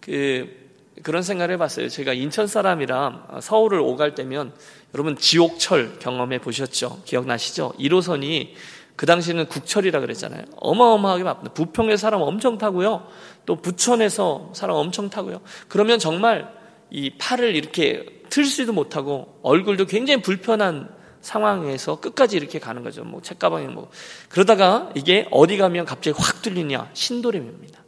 [0.00, 0.68] 그
[1.02, 1.88] 그런 생각을 해봤어요.
[1.88, 4.52] 제가 인천 사람이라 서울을 오갈 때면
[4.94, 7.02] 여러분 지옥철 경험해 보셨죠?
[7.04, 7.74] 기억나시죠?
[7.78, 8.52] 1호선이
[8.96, 10.42] 그 당시에는 국철이라 그랬잖아요.
[10.56, 13.06] 어마어마하게 바쁜데 부평에 사람 엄청 타고요.
[13.46, 15.40] 또 부천에서 사람 엄청 타고요.
[15.68, 16.52] 그러면 정말
[16.90, 20.88] 이 팔을 이렇게 틀지도 못하고 얼굴도 굉장히 불편한
[21.28, 23.04] 상황에서 끝까지 이렇게 가는 거죠.
[23.04, 23.90] 뭐 책가방에 뭐
[24.30, 27.84] 그러다가 이게 어디 가면 갑자기 확 뚫리냐 신도림입니다.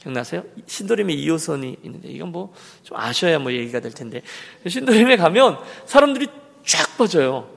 [0.00, 0.42] 기억나세요?
[0.66, 4.22] 신도림에 2호선이 있는데 이건 뭐 좀 아셔야 뭐 얘기가 될 텐데
[4.66, 6.26] 신도림에 가면 사람들이
[6.66, 7.48] 쫙 빠져요.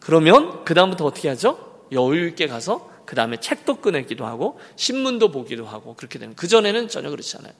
[0.00, 1.86] 그러면 그 다음부터 어떻게 하죠?
[1.92, 6.88] 여유 있게 가서 그 다음에 책도 꺼내기도 하고 신문도 보기도 하고 그렇게 되는 그 전에는
[6.88, 7.52] 전혀 그렇지 않아요.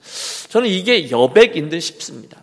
[0.49, 2.41] 저는 이게 여백인 듯 싶습니다.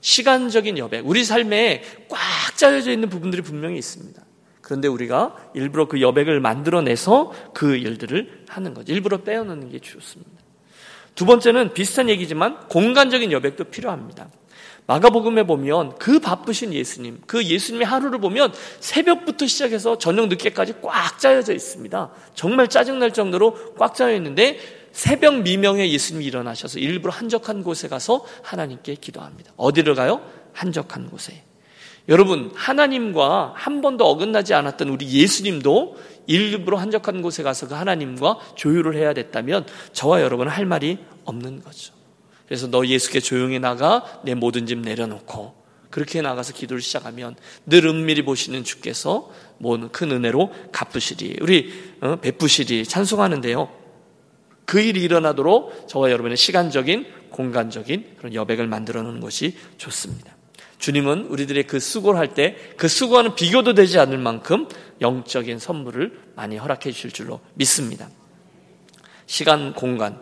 [0.00, 2.18] 시간적인 여백, 우리 삶에 꽉
[2.56, 4.22] 짜여져 있는 부분들이 분명히 있습니다.
[4.62, 8.92] 그런데 우리가 일부러 그 여백을 만들어내서 그 일들을 하는 거죠.
[8.92, 10.30] 일부러 빼어놓는 게 좋습니다.
[11.14, 14.28] 두 번째는 비슷한 얘기지만 공간적인 여백도 필요합니다.
[14.86, 21.52] 마가복음에 보면 그 바쁘신 예수님, 그 예수님의 하루를 보면 새벽부터 시작해서 저녁 늦게까지 꽉 짜여져
[21.52, 22.10] 있습니다.
[22.34, 24.58] 정말 짜증날 정도로 꽉 짜여 있는데
[24.92, 29.52] 새벽 미명에 예수님이 일어나셔서 일부러 한적한 곳에 가서 하나님께 기도합니다.
[29.56, 30.20] 어디를 가요?
[30.52, 31.44] 한적한 곳에.
[32.08, 38.96] 여러분, 하나님과 한 번도 어긋나지 않았던 우리 예수님도 일부러 한적한 곳에 가서 그 하나님과 조율을
[38.96, 41.94] 해야 됐다면 저와 여러분은 할 말이 없는 거죠.
[42.46, 45.54] 그래서 너 예수께 조용히 나가 내 모든 짐 내려놓고
[45.90, 49.30] 그렇게 나가서 기도를 시작하면 늘 은밀히 보시는 주께서
[49.92, 53.79] 큰 은혜로 갚으시리 우리 어, 베푸시리 찬송하는데요.
[54.70, 60.36] 그 일이 일어나도록 저와 여러분의 시간적인, 공간적인 그런 여백을 만들어 놓는 것이 좋습니다.
[60.78, 64.68] 주님은 우리들의 그 수고를 할 때 그 수고와는 비교도 되지 않을 만큼
[65.00, 68.08] 영적인 선물을 많이 허락해 주실 줄로 믿습니다.
[69.26, 70.20] 시간, 공간.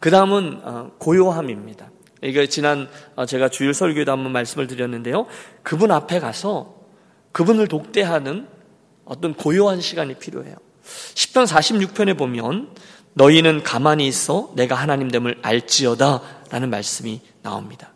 [0.00, 1.90] 그 다음은 어, 고요함입니다.
[2.22, 5.26] 이게 지난 어, 제가 주일 설교에도 한번 말씀을 드렸는데요.
[5.62, 6.80] 그분 앞에 가서
[7.32, 8.48] 그분을 독대하는
[9.04, 10.56] 어떤 고요한 시간이 필요해요.
[11.14, 12.70] 10편 46편에 보면
[13.14, 16.20] 너희는 가만히 있어 내가 하나님됨을 알지어다
[16.50, 17.92] 라는 말씀이 나옵니다.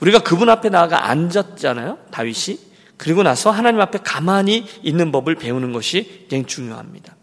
[0.00, 1.98] 우리가 그분 앞에 나아가 앉았잖아요.
[2.10, 2.58] 다윗이.
[2.96, 7.16] 그리고 나서 하나님 앞에 가만히 있는 법을 배우는 것이 굉장히 중요합니다.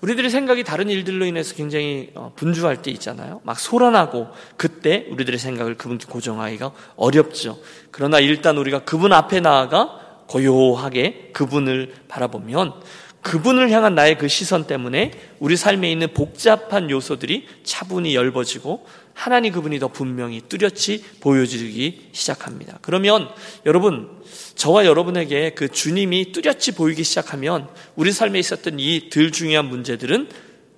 [0.00, 3.40] 우리들의 생각이 다른 일들로 인해서 굉장히 어, 분주할 때 있잖아요.
[3.44, 7.58] 막 소란하고 그때 우리들의 생각을 그분께 고정하기가 어렵죠.
[7.92, 12.74] 그러나 일단 우리가 그분 앞에 나아가 고요하게 그분을 바라보면
[13.22, 19.78] 그분을 향한 나의 그 시선 때문에 우리 삶에 있는 복잡한 요소들이 차분히 엷어지고 하나님 그분이
[19.78, 22.78] 더 분명히 뚜렷이 보여지기 시작합니다.
[22.82, 23.28] 그러면
[23.64, 24.10] 여러분,
[24.56, 30.28] 저와 여러분에게 그 주님이 뚜렷이 보이기 시작하면 우리 삶에 있었던 이 덜 중요한 문제들은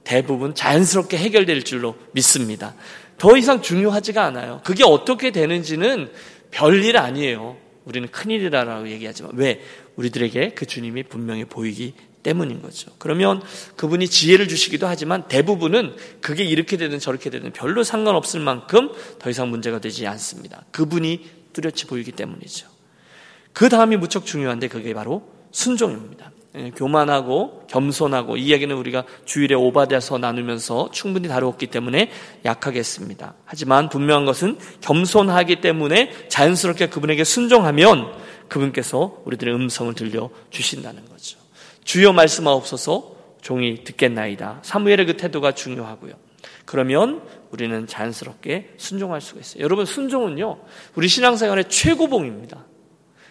[0.04, 2.74] 대부분 자연스럽게 해결될 줄로 믿습니다.
[3.16, 4.60] 더 이상 중요하지가 않아요.
[4.64, 6.10] 그게 어떻게 되는지는
[6.50, 7.56] 별일 아니에요.
[7.84, 9.62] 우리는 큰일이라고 얘기하지만 왜?
[9.96, 12.90] 우리들에게 그 주님이 분명히 보이기 때문인 거죠.
[12.98, 13.40] 그러면
[13.76, 19.50] 그분이 지혜를 주시기도 하지만 대부분은 그게 이렇게 되든 저렇게 되든 별로 상관없을 만큼 더 이상
[19.50, 20.64] 문제가 되지 않습니다.
[20.72, 22.66] 그분이 뚜렷이 보이기 때문이죠.
[23.52, 26.32] 그 다음이 무척 중요한데 그게 바로 순종입니다.
[26.56, 32.10] 예, 교만하고 겸손하고 이 이야기는 우리가 주일에 오바돼서 나누면서 충분히 다루었기 때문에
[32.44, 33.34] 약하겠습니다.
[33.44, 38.12] 하지만 분명한 것은 겸손하기 때문에 자연스럽게 그분에게 순종하면
[38.48, 41.43] 그분께서 우리들의 음성을 들려 주신다는 거죠.
[41.84, 44.60] 주여 말씀하옵소서 종이 듣겠나이다.
[44.62, 46.14] 사무엘의 그 태도가 중요하고요.
[46.64, 49.62] 그러면 우리는 자연스럽게 순종할 수가 있어요.
[49.62, 50.60] 여러분 순종은요.
[50.94, 52.64] 우리 신앙생활의 최고봉입니다.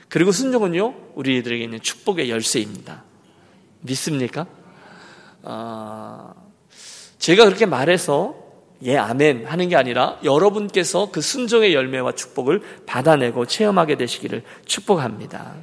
[0.08, 0.94] 그리고 순종은요.
[1.16, 3.04] 우리들에게 있는 축복의 열쇠입니다.
[3.82, 4.46] 믿습니까?
[5.42, 6.34] 아,
[7.18, 8.36] 제가 그렇게 말해서
[8.84, 15.56] 예, 아멘 하는 게 아니라 여러분께서 그 순종의 열매와 축복을 받아내고 체험하게 되시기를 축복합니다.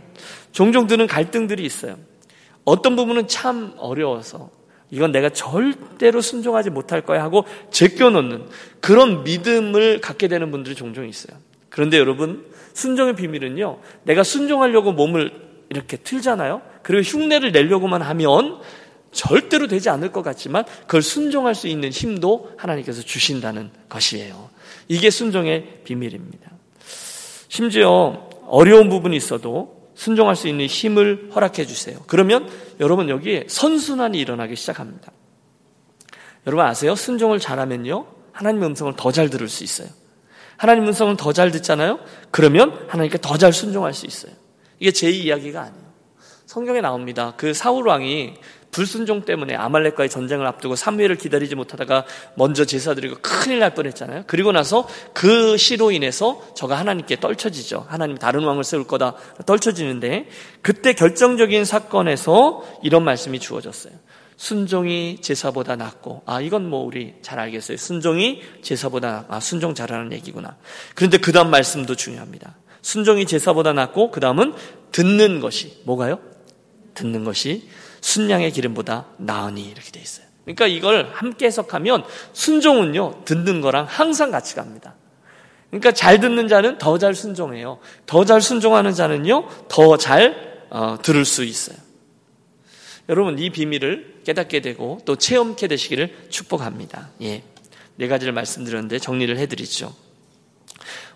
[0.52, 1.96] 종종 드는 갈등들이 있어요.
[2.64, 4.50] 어떤 부분은 참 어려워서
[4.90, 8.46] 이건 내가 절대로 순종하지 못할 거야 하고 제껴놓는
[8.80, 11.36] 그런 믿음을 갖게 되는 분들이 종종 있어요.
[11.68, 12.44] 그런데 여러분,
[12.74, 15.32] 순종의 비밀은요, 내가 순종하려고 몸을
[15.68, 16.62] 이렇게 틀잖아요?
[16.82, 18.60] 그리고 흉내를 내려고만 하면
[19.12, 24.50] 절대로 되지 않을 것 같지만 그걸 순종할 수 있는 힘도 하나님께서 주신다는 것이에요.
[24.88, 26.50] 이게 순종의 비밀입니다.
[27.48, 31.98] 심지어 어려운 부분이 있어도 순종할 수 있는 힘을 허락해 주세요.
[32.06, 32.48] 그러면
[32.80, 35.12] 여러분 여기에 선순환이 일어나기 시작합니다.
[36.46, 36.94] 여러분 아세요?
[36.94, 38.06] 순종을 잘하면요.
[38.32, 39.88] 하나님 음성을 더 잘 들을 수 있어요.
[40.56, 42.00] 하나님 음성을 더 잘 듣잖아요?
[42.30, 44.32] 그러면 하나님께 더 잘 순종할 수 있어요.
[44.78, 45.90] 이게 제 이야기가 아니에요.
[46.46, 47.34] 성경에 나옵니다.
[47.36, 48.36] 그 사울 왕이
[48.70, 52.04] 불순종 때문에 아말렉과의 전쟁을 앞두고 사무엘을 기다리지 못하다가
[52.34, 54.24] 먼저 제사 드리고 큰일 날 뻔했잖아요.
[54.26, 57.86] 그리고 나서 그 시로 인해서 저가 하나님께 떨쳐지죠.
[57.88, 59.14] 하나님 다른 왕을 세울 거다
[59.46, 60.28] 떨쳐지는데
[60.62, 63.92] 그때 결정적인 사건에서 이런 말씀이 주어졌어요.
[64.36, 67.76] 순종이 제사보다 낫고 아 이건 뭐 우리 잘 알겠어요.
[67.76, 70.56] 순종이 제사보다 아 순종 잘하는 얘기구나.
[70.94, 72.56] 그런데 그 다음 말씀도 중요합니다.
[72.80, 74.54] 순종이 제사보다 낫고 그 다음은
[74.92, 76.20] 듣는 것이 뭐가요?
[76.94, 77.68] 듣는 것이
[78.00, 80.26] 순양의 기름보다 나으니 이렇게 돼 있어요.
[80.44, 84.94] 그러니까 이걸 함께 해석하면 순종은요 듣는 거랑 항상 같이 갑니다.
[85.70, 87.78] 그러니까 잘 듣는 자는 더 잘 순종해요.
[88.06, 91.76] 더 잘 순종하는 자는요 더잘 어, 들을 수 있어요.
[93.08, 97.10] 여러분 이 비밀을 깨닫게 되고 또 체험케 되시기를 축복합니다.
[97.22, 97.42] 예,
[97.96, 99.94] 네 가지를 말씀드렸는데 정리를 해드리죠.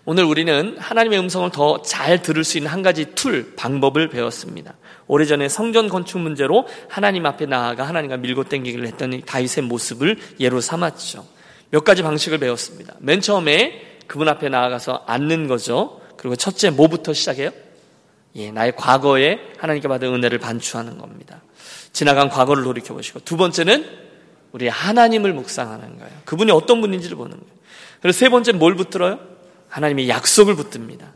[0.07, 4.75] 오늘 우리는 하나님의 음성을 더 잘 들을 수 있는 한 가지 툴, 방법을 배웠습니다.
[5.07, 11.25] 오래전에 성전 건축 문제로 하나님 앞에 나아가 하나님과 밀고 땡기기를 했던 다윗의 모습을 예로 삼았죠.
[11.71, 12.93] 몇 가지 방식을 배웠습니다.
[12.99, 15.99] 맨 처음에 그분 앞에 나아가서 앉는 거죠.
[16.17, 17.49] 그리고 첫째 뭐부터 시작해요?
[18.35, 21.41] 예, 나의 과거에 하나님께 받은 은혜를 반추하는 겁니다.
[21.93, 23.85] 지나간 과거를 돌이켜 보시고 두 번째는
[24.51, 26.11] 우리 하나님을 묵상하는 거예요.
[26.25, 27.55] 그분이 어떤 분인지를 보는 거예요.
[28.01, 29.34] 그리고 세 번째 뭘 붙들어요?
[29.75, 31.13] 하나님의 약속을 붙듭니다.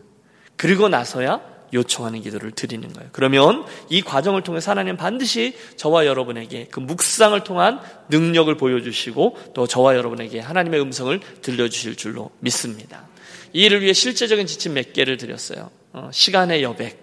[0.58, 1.40] 그리고 나서야
[1.72, 3.10] 요청하는 기도를 드리는 거예요.
[3.14, 9.96] 그러면 이 과정을 통해서 하나님 반드시 저와 여러분에게 그 묵상을 통한 능력을 보여주시고 또 저와
[9.96, 13.08] 여러분에게 하나님의 음성을 들려주실 줄로 믿습니다.
[13.54, 15.70] 이 일을 위해 실제적인 지침 몇 개를 드렸어요.
[15.94, 17.02] 어, 시간의 여백,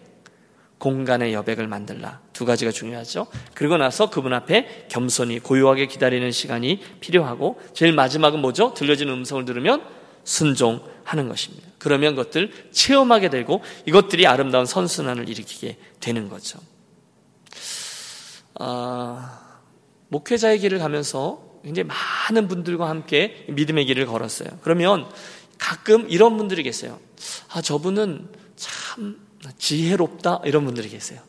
[0.77, 2.21] 공간의 여백을 만들라.
[2.35, 3.29] 두 가지가 중요하죠.
[3.55, 8.75] 그리고 나서 그분 앞에 겸손히 고요하게 기다리는 시간이 필요하고 제일 마지막은 뭐죠?
[8.75, 9.83] 들려지는 음성을 들으면
[10.23, 11.69] 순종 하는 것입니다.
[11.79, 16.59] 그러면 그것들 체험하게 되고 이것들이 아름다운 선순환을 일으키게 되는 거죠.
[18.59, 19.61] 아,
[20.09, 24.49] 목회자의 길을 가면서 굉장히 많은 분들과 함께 믿음의 길을 걸었어요.
[24.63, 25.09] 그러면
[25.59, 26.99] 가끔 이런 분들이 계세요.
[27.53, 29.21] 아, 저분은 참
[29.59, 30.43] 지혜롭다.
[30.45, 31.21] 이런 분들이 계세요.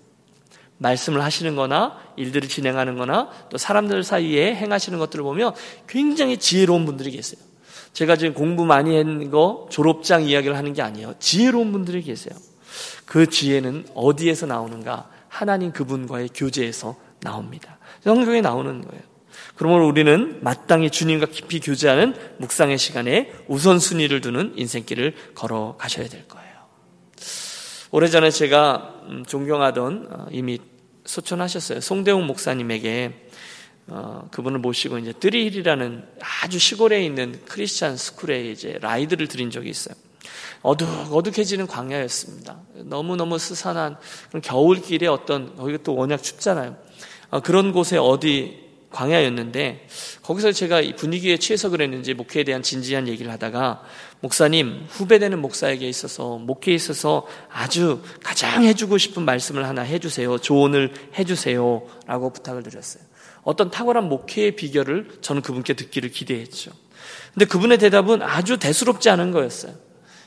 [0.80, 5.54] 말씀을 하시는 거나 일들을 진행하는 거나 또 사람들 사이에 행하시는 것들을 보면
[5.88, 7.47] 굉장히 지혜로운 분들이 계세요.
[7.98, 11.16] 제가 지금 공부 많이 했는 거 졸업장 이야기를 하는 게 아니에요.
[11.18, 12.38] 지혜로운 분들이 계세요.
[13.08, 15.10] 그 지혜는 어디에서 나오는가?
[15.28, 17.80] 하나님 그분과의 교제에서 나옵니다.
[18.04, 19.02] 성경에 나오는 거예요.
[19.56, 26.48] 그러므로 우리는 마땅히 주님과 깊이 교제하는 묵상의 시간에 우선순위를 두는 인생길을 걸어 가셔야 될 거예요.
[27.90, 30.60] 오래전에 제가 음, 존경하던 어, 이미
[31.06, 31.82] 소천하셨어요.
[31.82, 33.27] 송대웅 목사님에게
[33.88, 36.04] 어, 그분을 모시고 이제 Three Hill이라는
[36.44, 39.96] 아주 시골에 있는 Christian school에 이제 ride를 드린 적이 있어요.
[40.62, 42.60] 어둑 어둑해지는 광야였습니다.
[42.86, 43.98] 너무 너무 스산한
[44.30, 46.76] 그런 겨울길에 어떤, 거기가 또 워낙 춥잖아요.
[47.30, 49.88] 어, 그런 곳에 어디 광야였는데,
[50.24, 53.84] 거기서 제가 이 분위기에 취해서 그랬는지 목회에 대한 진지한 얘기를 하다가,
[54.22, 60.40] 목사님, 후배되는 목사에게 있어서, 목회에 있어서 아주 가장 해주고 싶은 말씀을 하나 해주세요.
[60.40, 61.84] 조언을 해주세요.
[62.08, 63.04] 라고 부탁을 드렸어요.
[63.48, 66.72] 어떤 탁월한 목회의 비결을 저는 그분께 듣기를 기대했죠.
[67.34, 69.74] 근데 그분의 대답은 아주 대수롭지 않은 거였어요.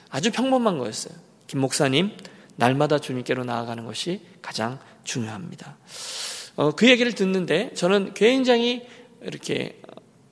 [0.08, 1.12] 아주 평범한 거였어요.
[1.46, 2.12] 김 목사님,
[2.56, 5.76] 날마다 주님께로 나아가는 것이 가장 중요합니다.
[6.56, 8.86] 어, 그 얘기를 듣는데 저는 굉장히
[9.20, 9.82] 이렇게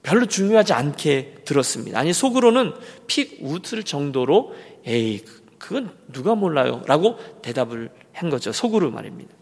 [0.03, 1.99] 별로 중요하지 않게 들었습니다.
[1.99, 2.73] 아니, 속으로는
[3.07, 4.55] 픽 웃을 정도로,
[4.87, 5.27] 에이,
[5.59, 6.83] 그건 누가 몰라요?
[6.87, 8.51] 라고 대답을 한 거죠.
[8.51, 9.38] 속으로 말입니다.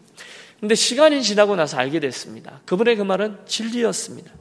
[0.59, 2.61] 근데 시간이 지나고 나서 알게 됐습니다.
[2.65, 4.31] 그분의 그 말은 진리였습니다.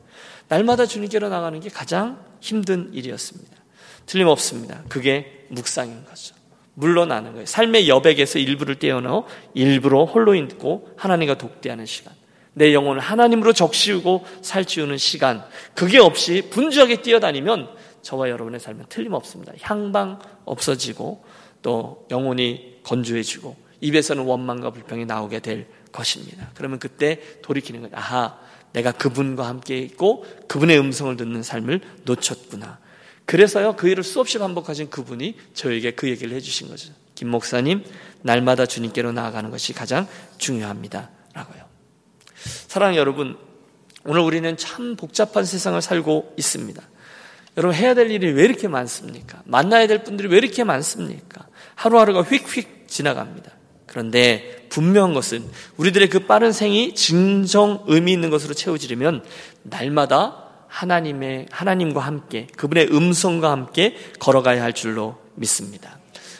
[0.48, 3.57] 날마다 주님께로 나가는 게 가장 힘든 일이었습니다.
[4.07, 4.85] 틀림없습니다.
[4.88, 6.35] 그게 묵상인 거죠.
[6.74, 7.46] 물러나는 거예요.
[7.46, 12.14] 삶의 여백에서 일부를 떼어넣어 일부러 홀로 있고 하나님과 독대하는 시간.
[12.52, 15.44] 내 영혼을 하나님으로 적시우고 살찌우는 시간.
[15.74, 17.68] 그게 없이 분주하게 뛰어다니면
[18.02, 19.52] 저와 여러분의 삶은 틀림없습니다.
[19.61, 21.24] 향방 없어지고
[21.61, 26.51] 또 영혼이 건조해지고 입에서는 원망과 불평이 나오게 될 것입니다.
[26.55, 27.96] 그러면 그때 돌이키는 거예요.
[27.96, 28.38] 아하,
[28.72, 32.79] 내가 그분과 함께 있고 그분의 음성을 듣는 삶을 놓쳤구나.
[33.25, 36.92] 그래서요, 그 일을 수없이 반복하신 그분이 저에게 그 얘기를 해주신 거죠.
[37.14, 37.85] 김 목사님,
[38.22, 40.07] 날마다 주님께로 나아가는 것이 가장
[40.38, 41.11] 중요합니다.
[41.33, 41.64] 라고요.
[42.68, 43.37] 사랑하는 여러분,
[44.05, 46.81] 오늘 우리는 참 복잡한 세상을 살고 있습니다.
[47.57, 49.42] 여러분, 해야 될 일이 왜 이렇게 많습니까?
[49.44, 51.49] 만나야 될 분들이 왜 이렇게 많습니까?
[51.75, 53.51] 하루하루가 휙휙 지나갑니다.
[53.87, 59.25] 그런데 분명한 것은 우리들의 그 빠른 생이 진정 의미 있는 것으로 채워지려면
[59.62, 65.99] 날마다 하나님의 하나님과 함께 그분의 음성과 함께 걸어가야 할 줄로 믿습니다.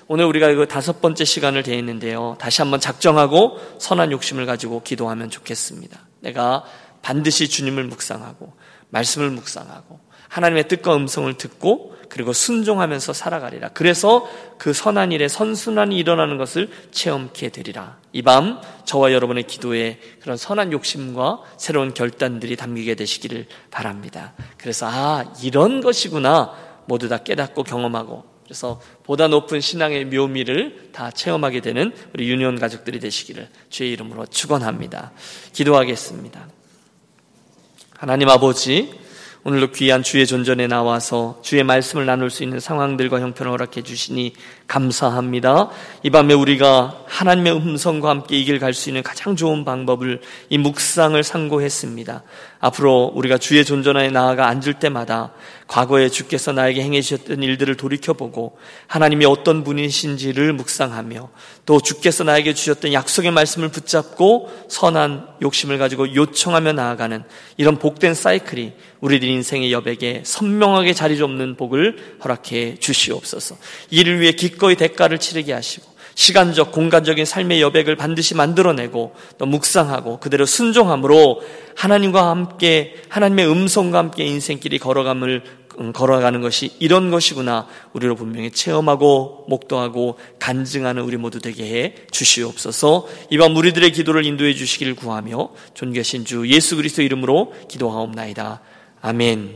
[0.09, 2.37] 오늘 우리가 이거 다섯 번째 시간을 대했는데요.
[2.39, 5.99] 다시 한번 작정하고 선한 욕심을 가지고 기도하면 좋겠습니다.
[6.21, 6.65] 내가
[7.03, 8.53] 반드시 주님을 묵상하고
[8.91, 13.71] 말씀을 묵상하고 하나님의 뜻과 음성을 듣고 그리고 순종하면서 살아가리라.
[13.71, 17.99] 그래서 그 선한 일에 선순환이 일어나는 것을 체험케 되리라.
[18.12, 24.35] 이 밤 저와 여러분의 기도에 그런 선한 욕심과 새로운 결단들이 담기게 되시기를 바랍니다.
[24.57, 26.55] 그래서 아 이런 것이구나
[26.87, 33.01] 모두 다 깨닫고 경험하고 그래서 보다 높은 신앙의 묘미를 다 체험하게 되는 우리 유니온 가족들이
[33.01, 35.12] 되시기를 주의 이름으로 축원합니다.
[35.53, 36.49] 기도하겠습니다.
[37.97, 38.92] 하나님 아버지
[39.47, 44.33] 오늘도 귀한 주의 존전에 나와서 주의 말씀을 나눌 수 있는 상황들과 형편을 허락해 주시니
[44.67, 45.71] 감사합니다.
[46.03, 50.59] 이 밤에 우리가 하나님의 음성과 함께 이 길 갈 수 있는 가장 좋은 방법을 이
[50.59, 52.25] 묵상을 상고했습니다.
[52.59, 55.33] 앞으로 우리가 주의 존전에 나아가 앉을 때마다
[55.69, 61.29] 과거에 주께서 나에게 행해 주셨던 일들을 돌이켜보고 하나님이 어떤 분이신지를 묵상하며
[61.67, 67.23] 또 주께서 나에게 주셨던 약속의 말씀을 붙잡고 선한 욕심을 가지고 요청하며 나아가는
[67.57, 68.73] 이런 복된 사이클이
[69.07, 73.57] 우리들 인생의 여백에 선명하게 자리 잡는 복을 허락해 주시옵소서.
[73.90, 80.45] 이를 위해 기꺼이 대가를 치르게 하시고 시간적, 공간적인 삶의 여백을 반드시 만들어내고 또 묵상하고 그대로
[80.45, 81.42] 순종함으로
[81.77, 85.42] 하나님과 함께 하나님의 음성과 함께 인생길이 걸어감을
[85.79, 93.07] 음, 걸어가는 것이 이런 것이구나 우리로 분명히 체험하고 목도하고 간증하는 우리 모두 되게 해 주시옵소서
[93.29, 98.62] 이밤 우리들의 기도를 인도해 주시기를 구하며 존귀하신 주 예수 그리스도 이름으로 기도하옵나이다
[99.07, 99.51] 아멘.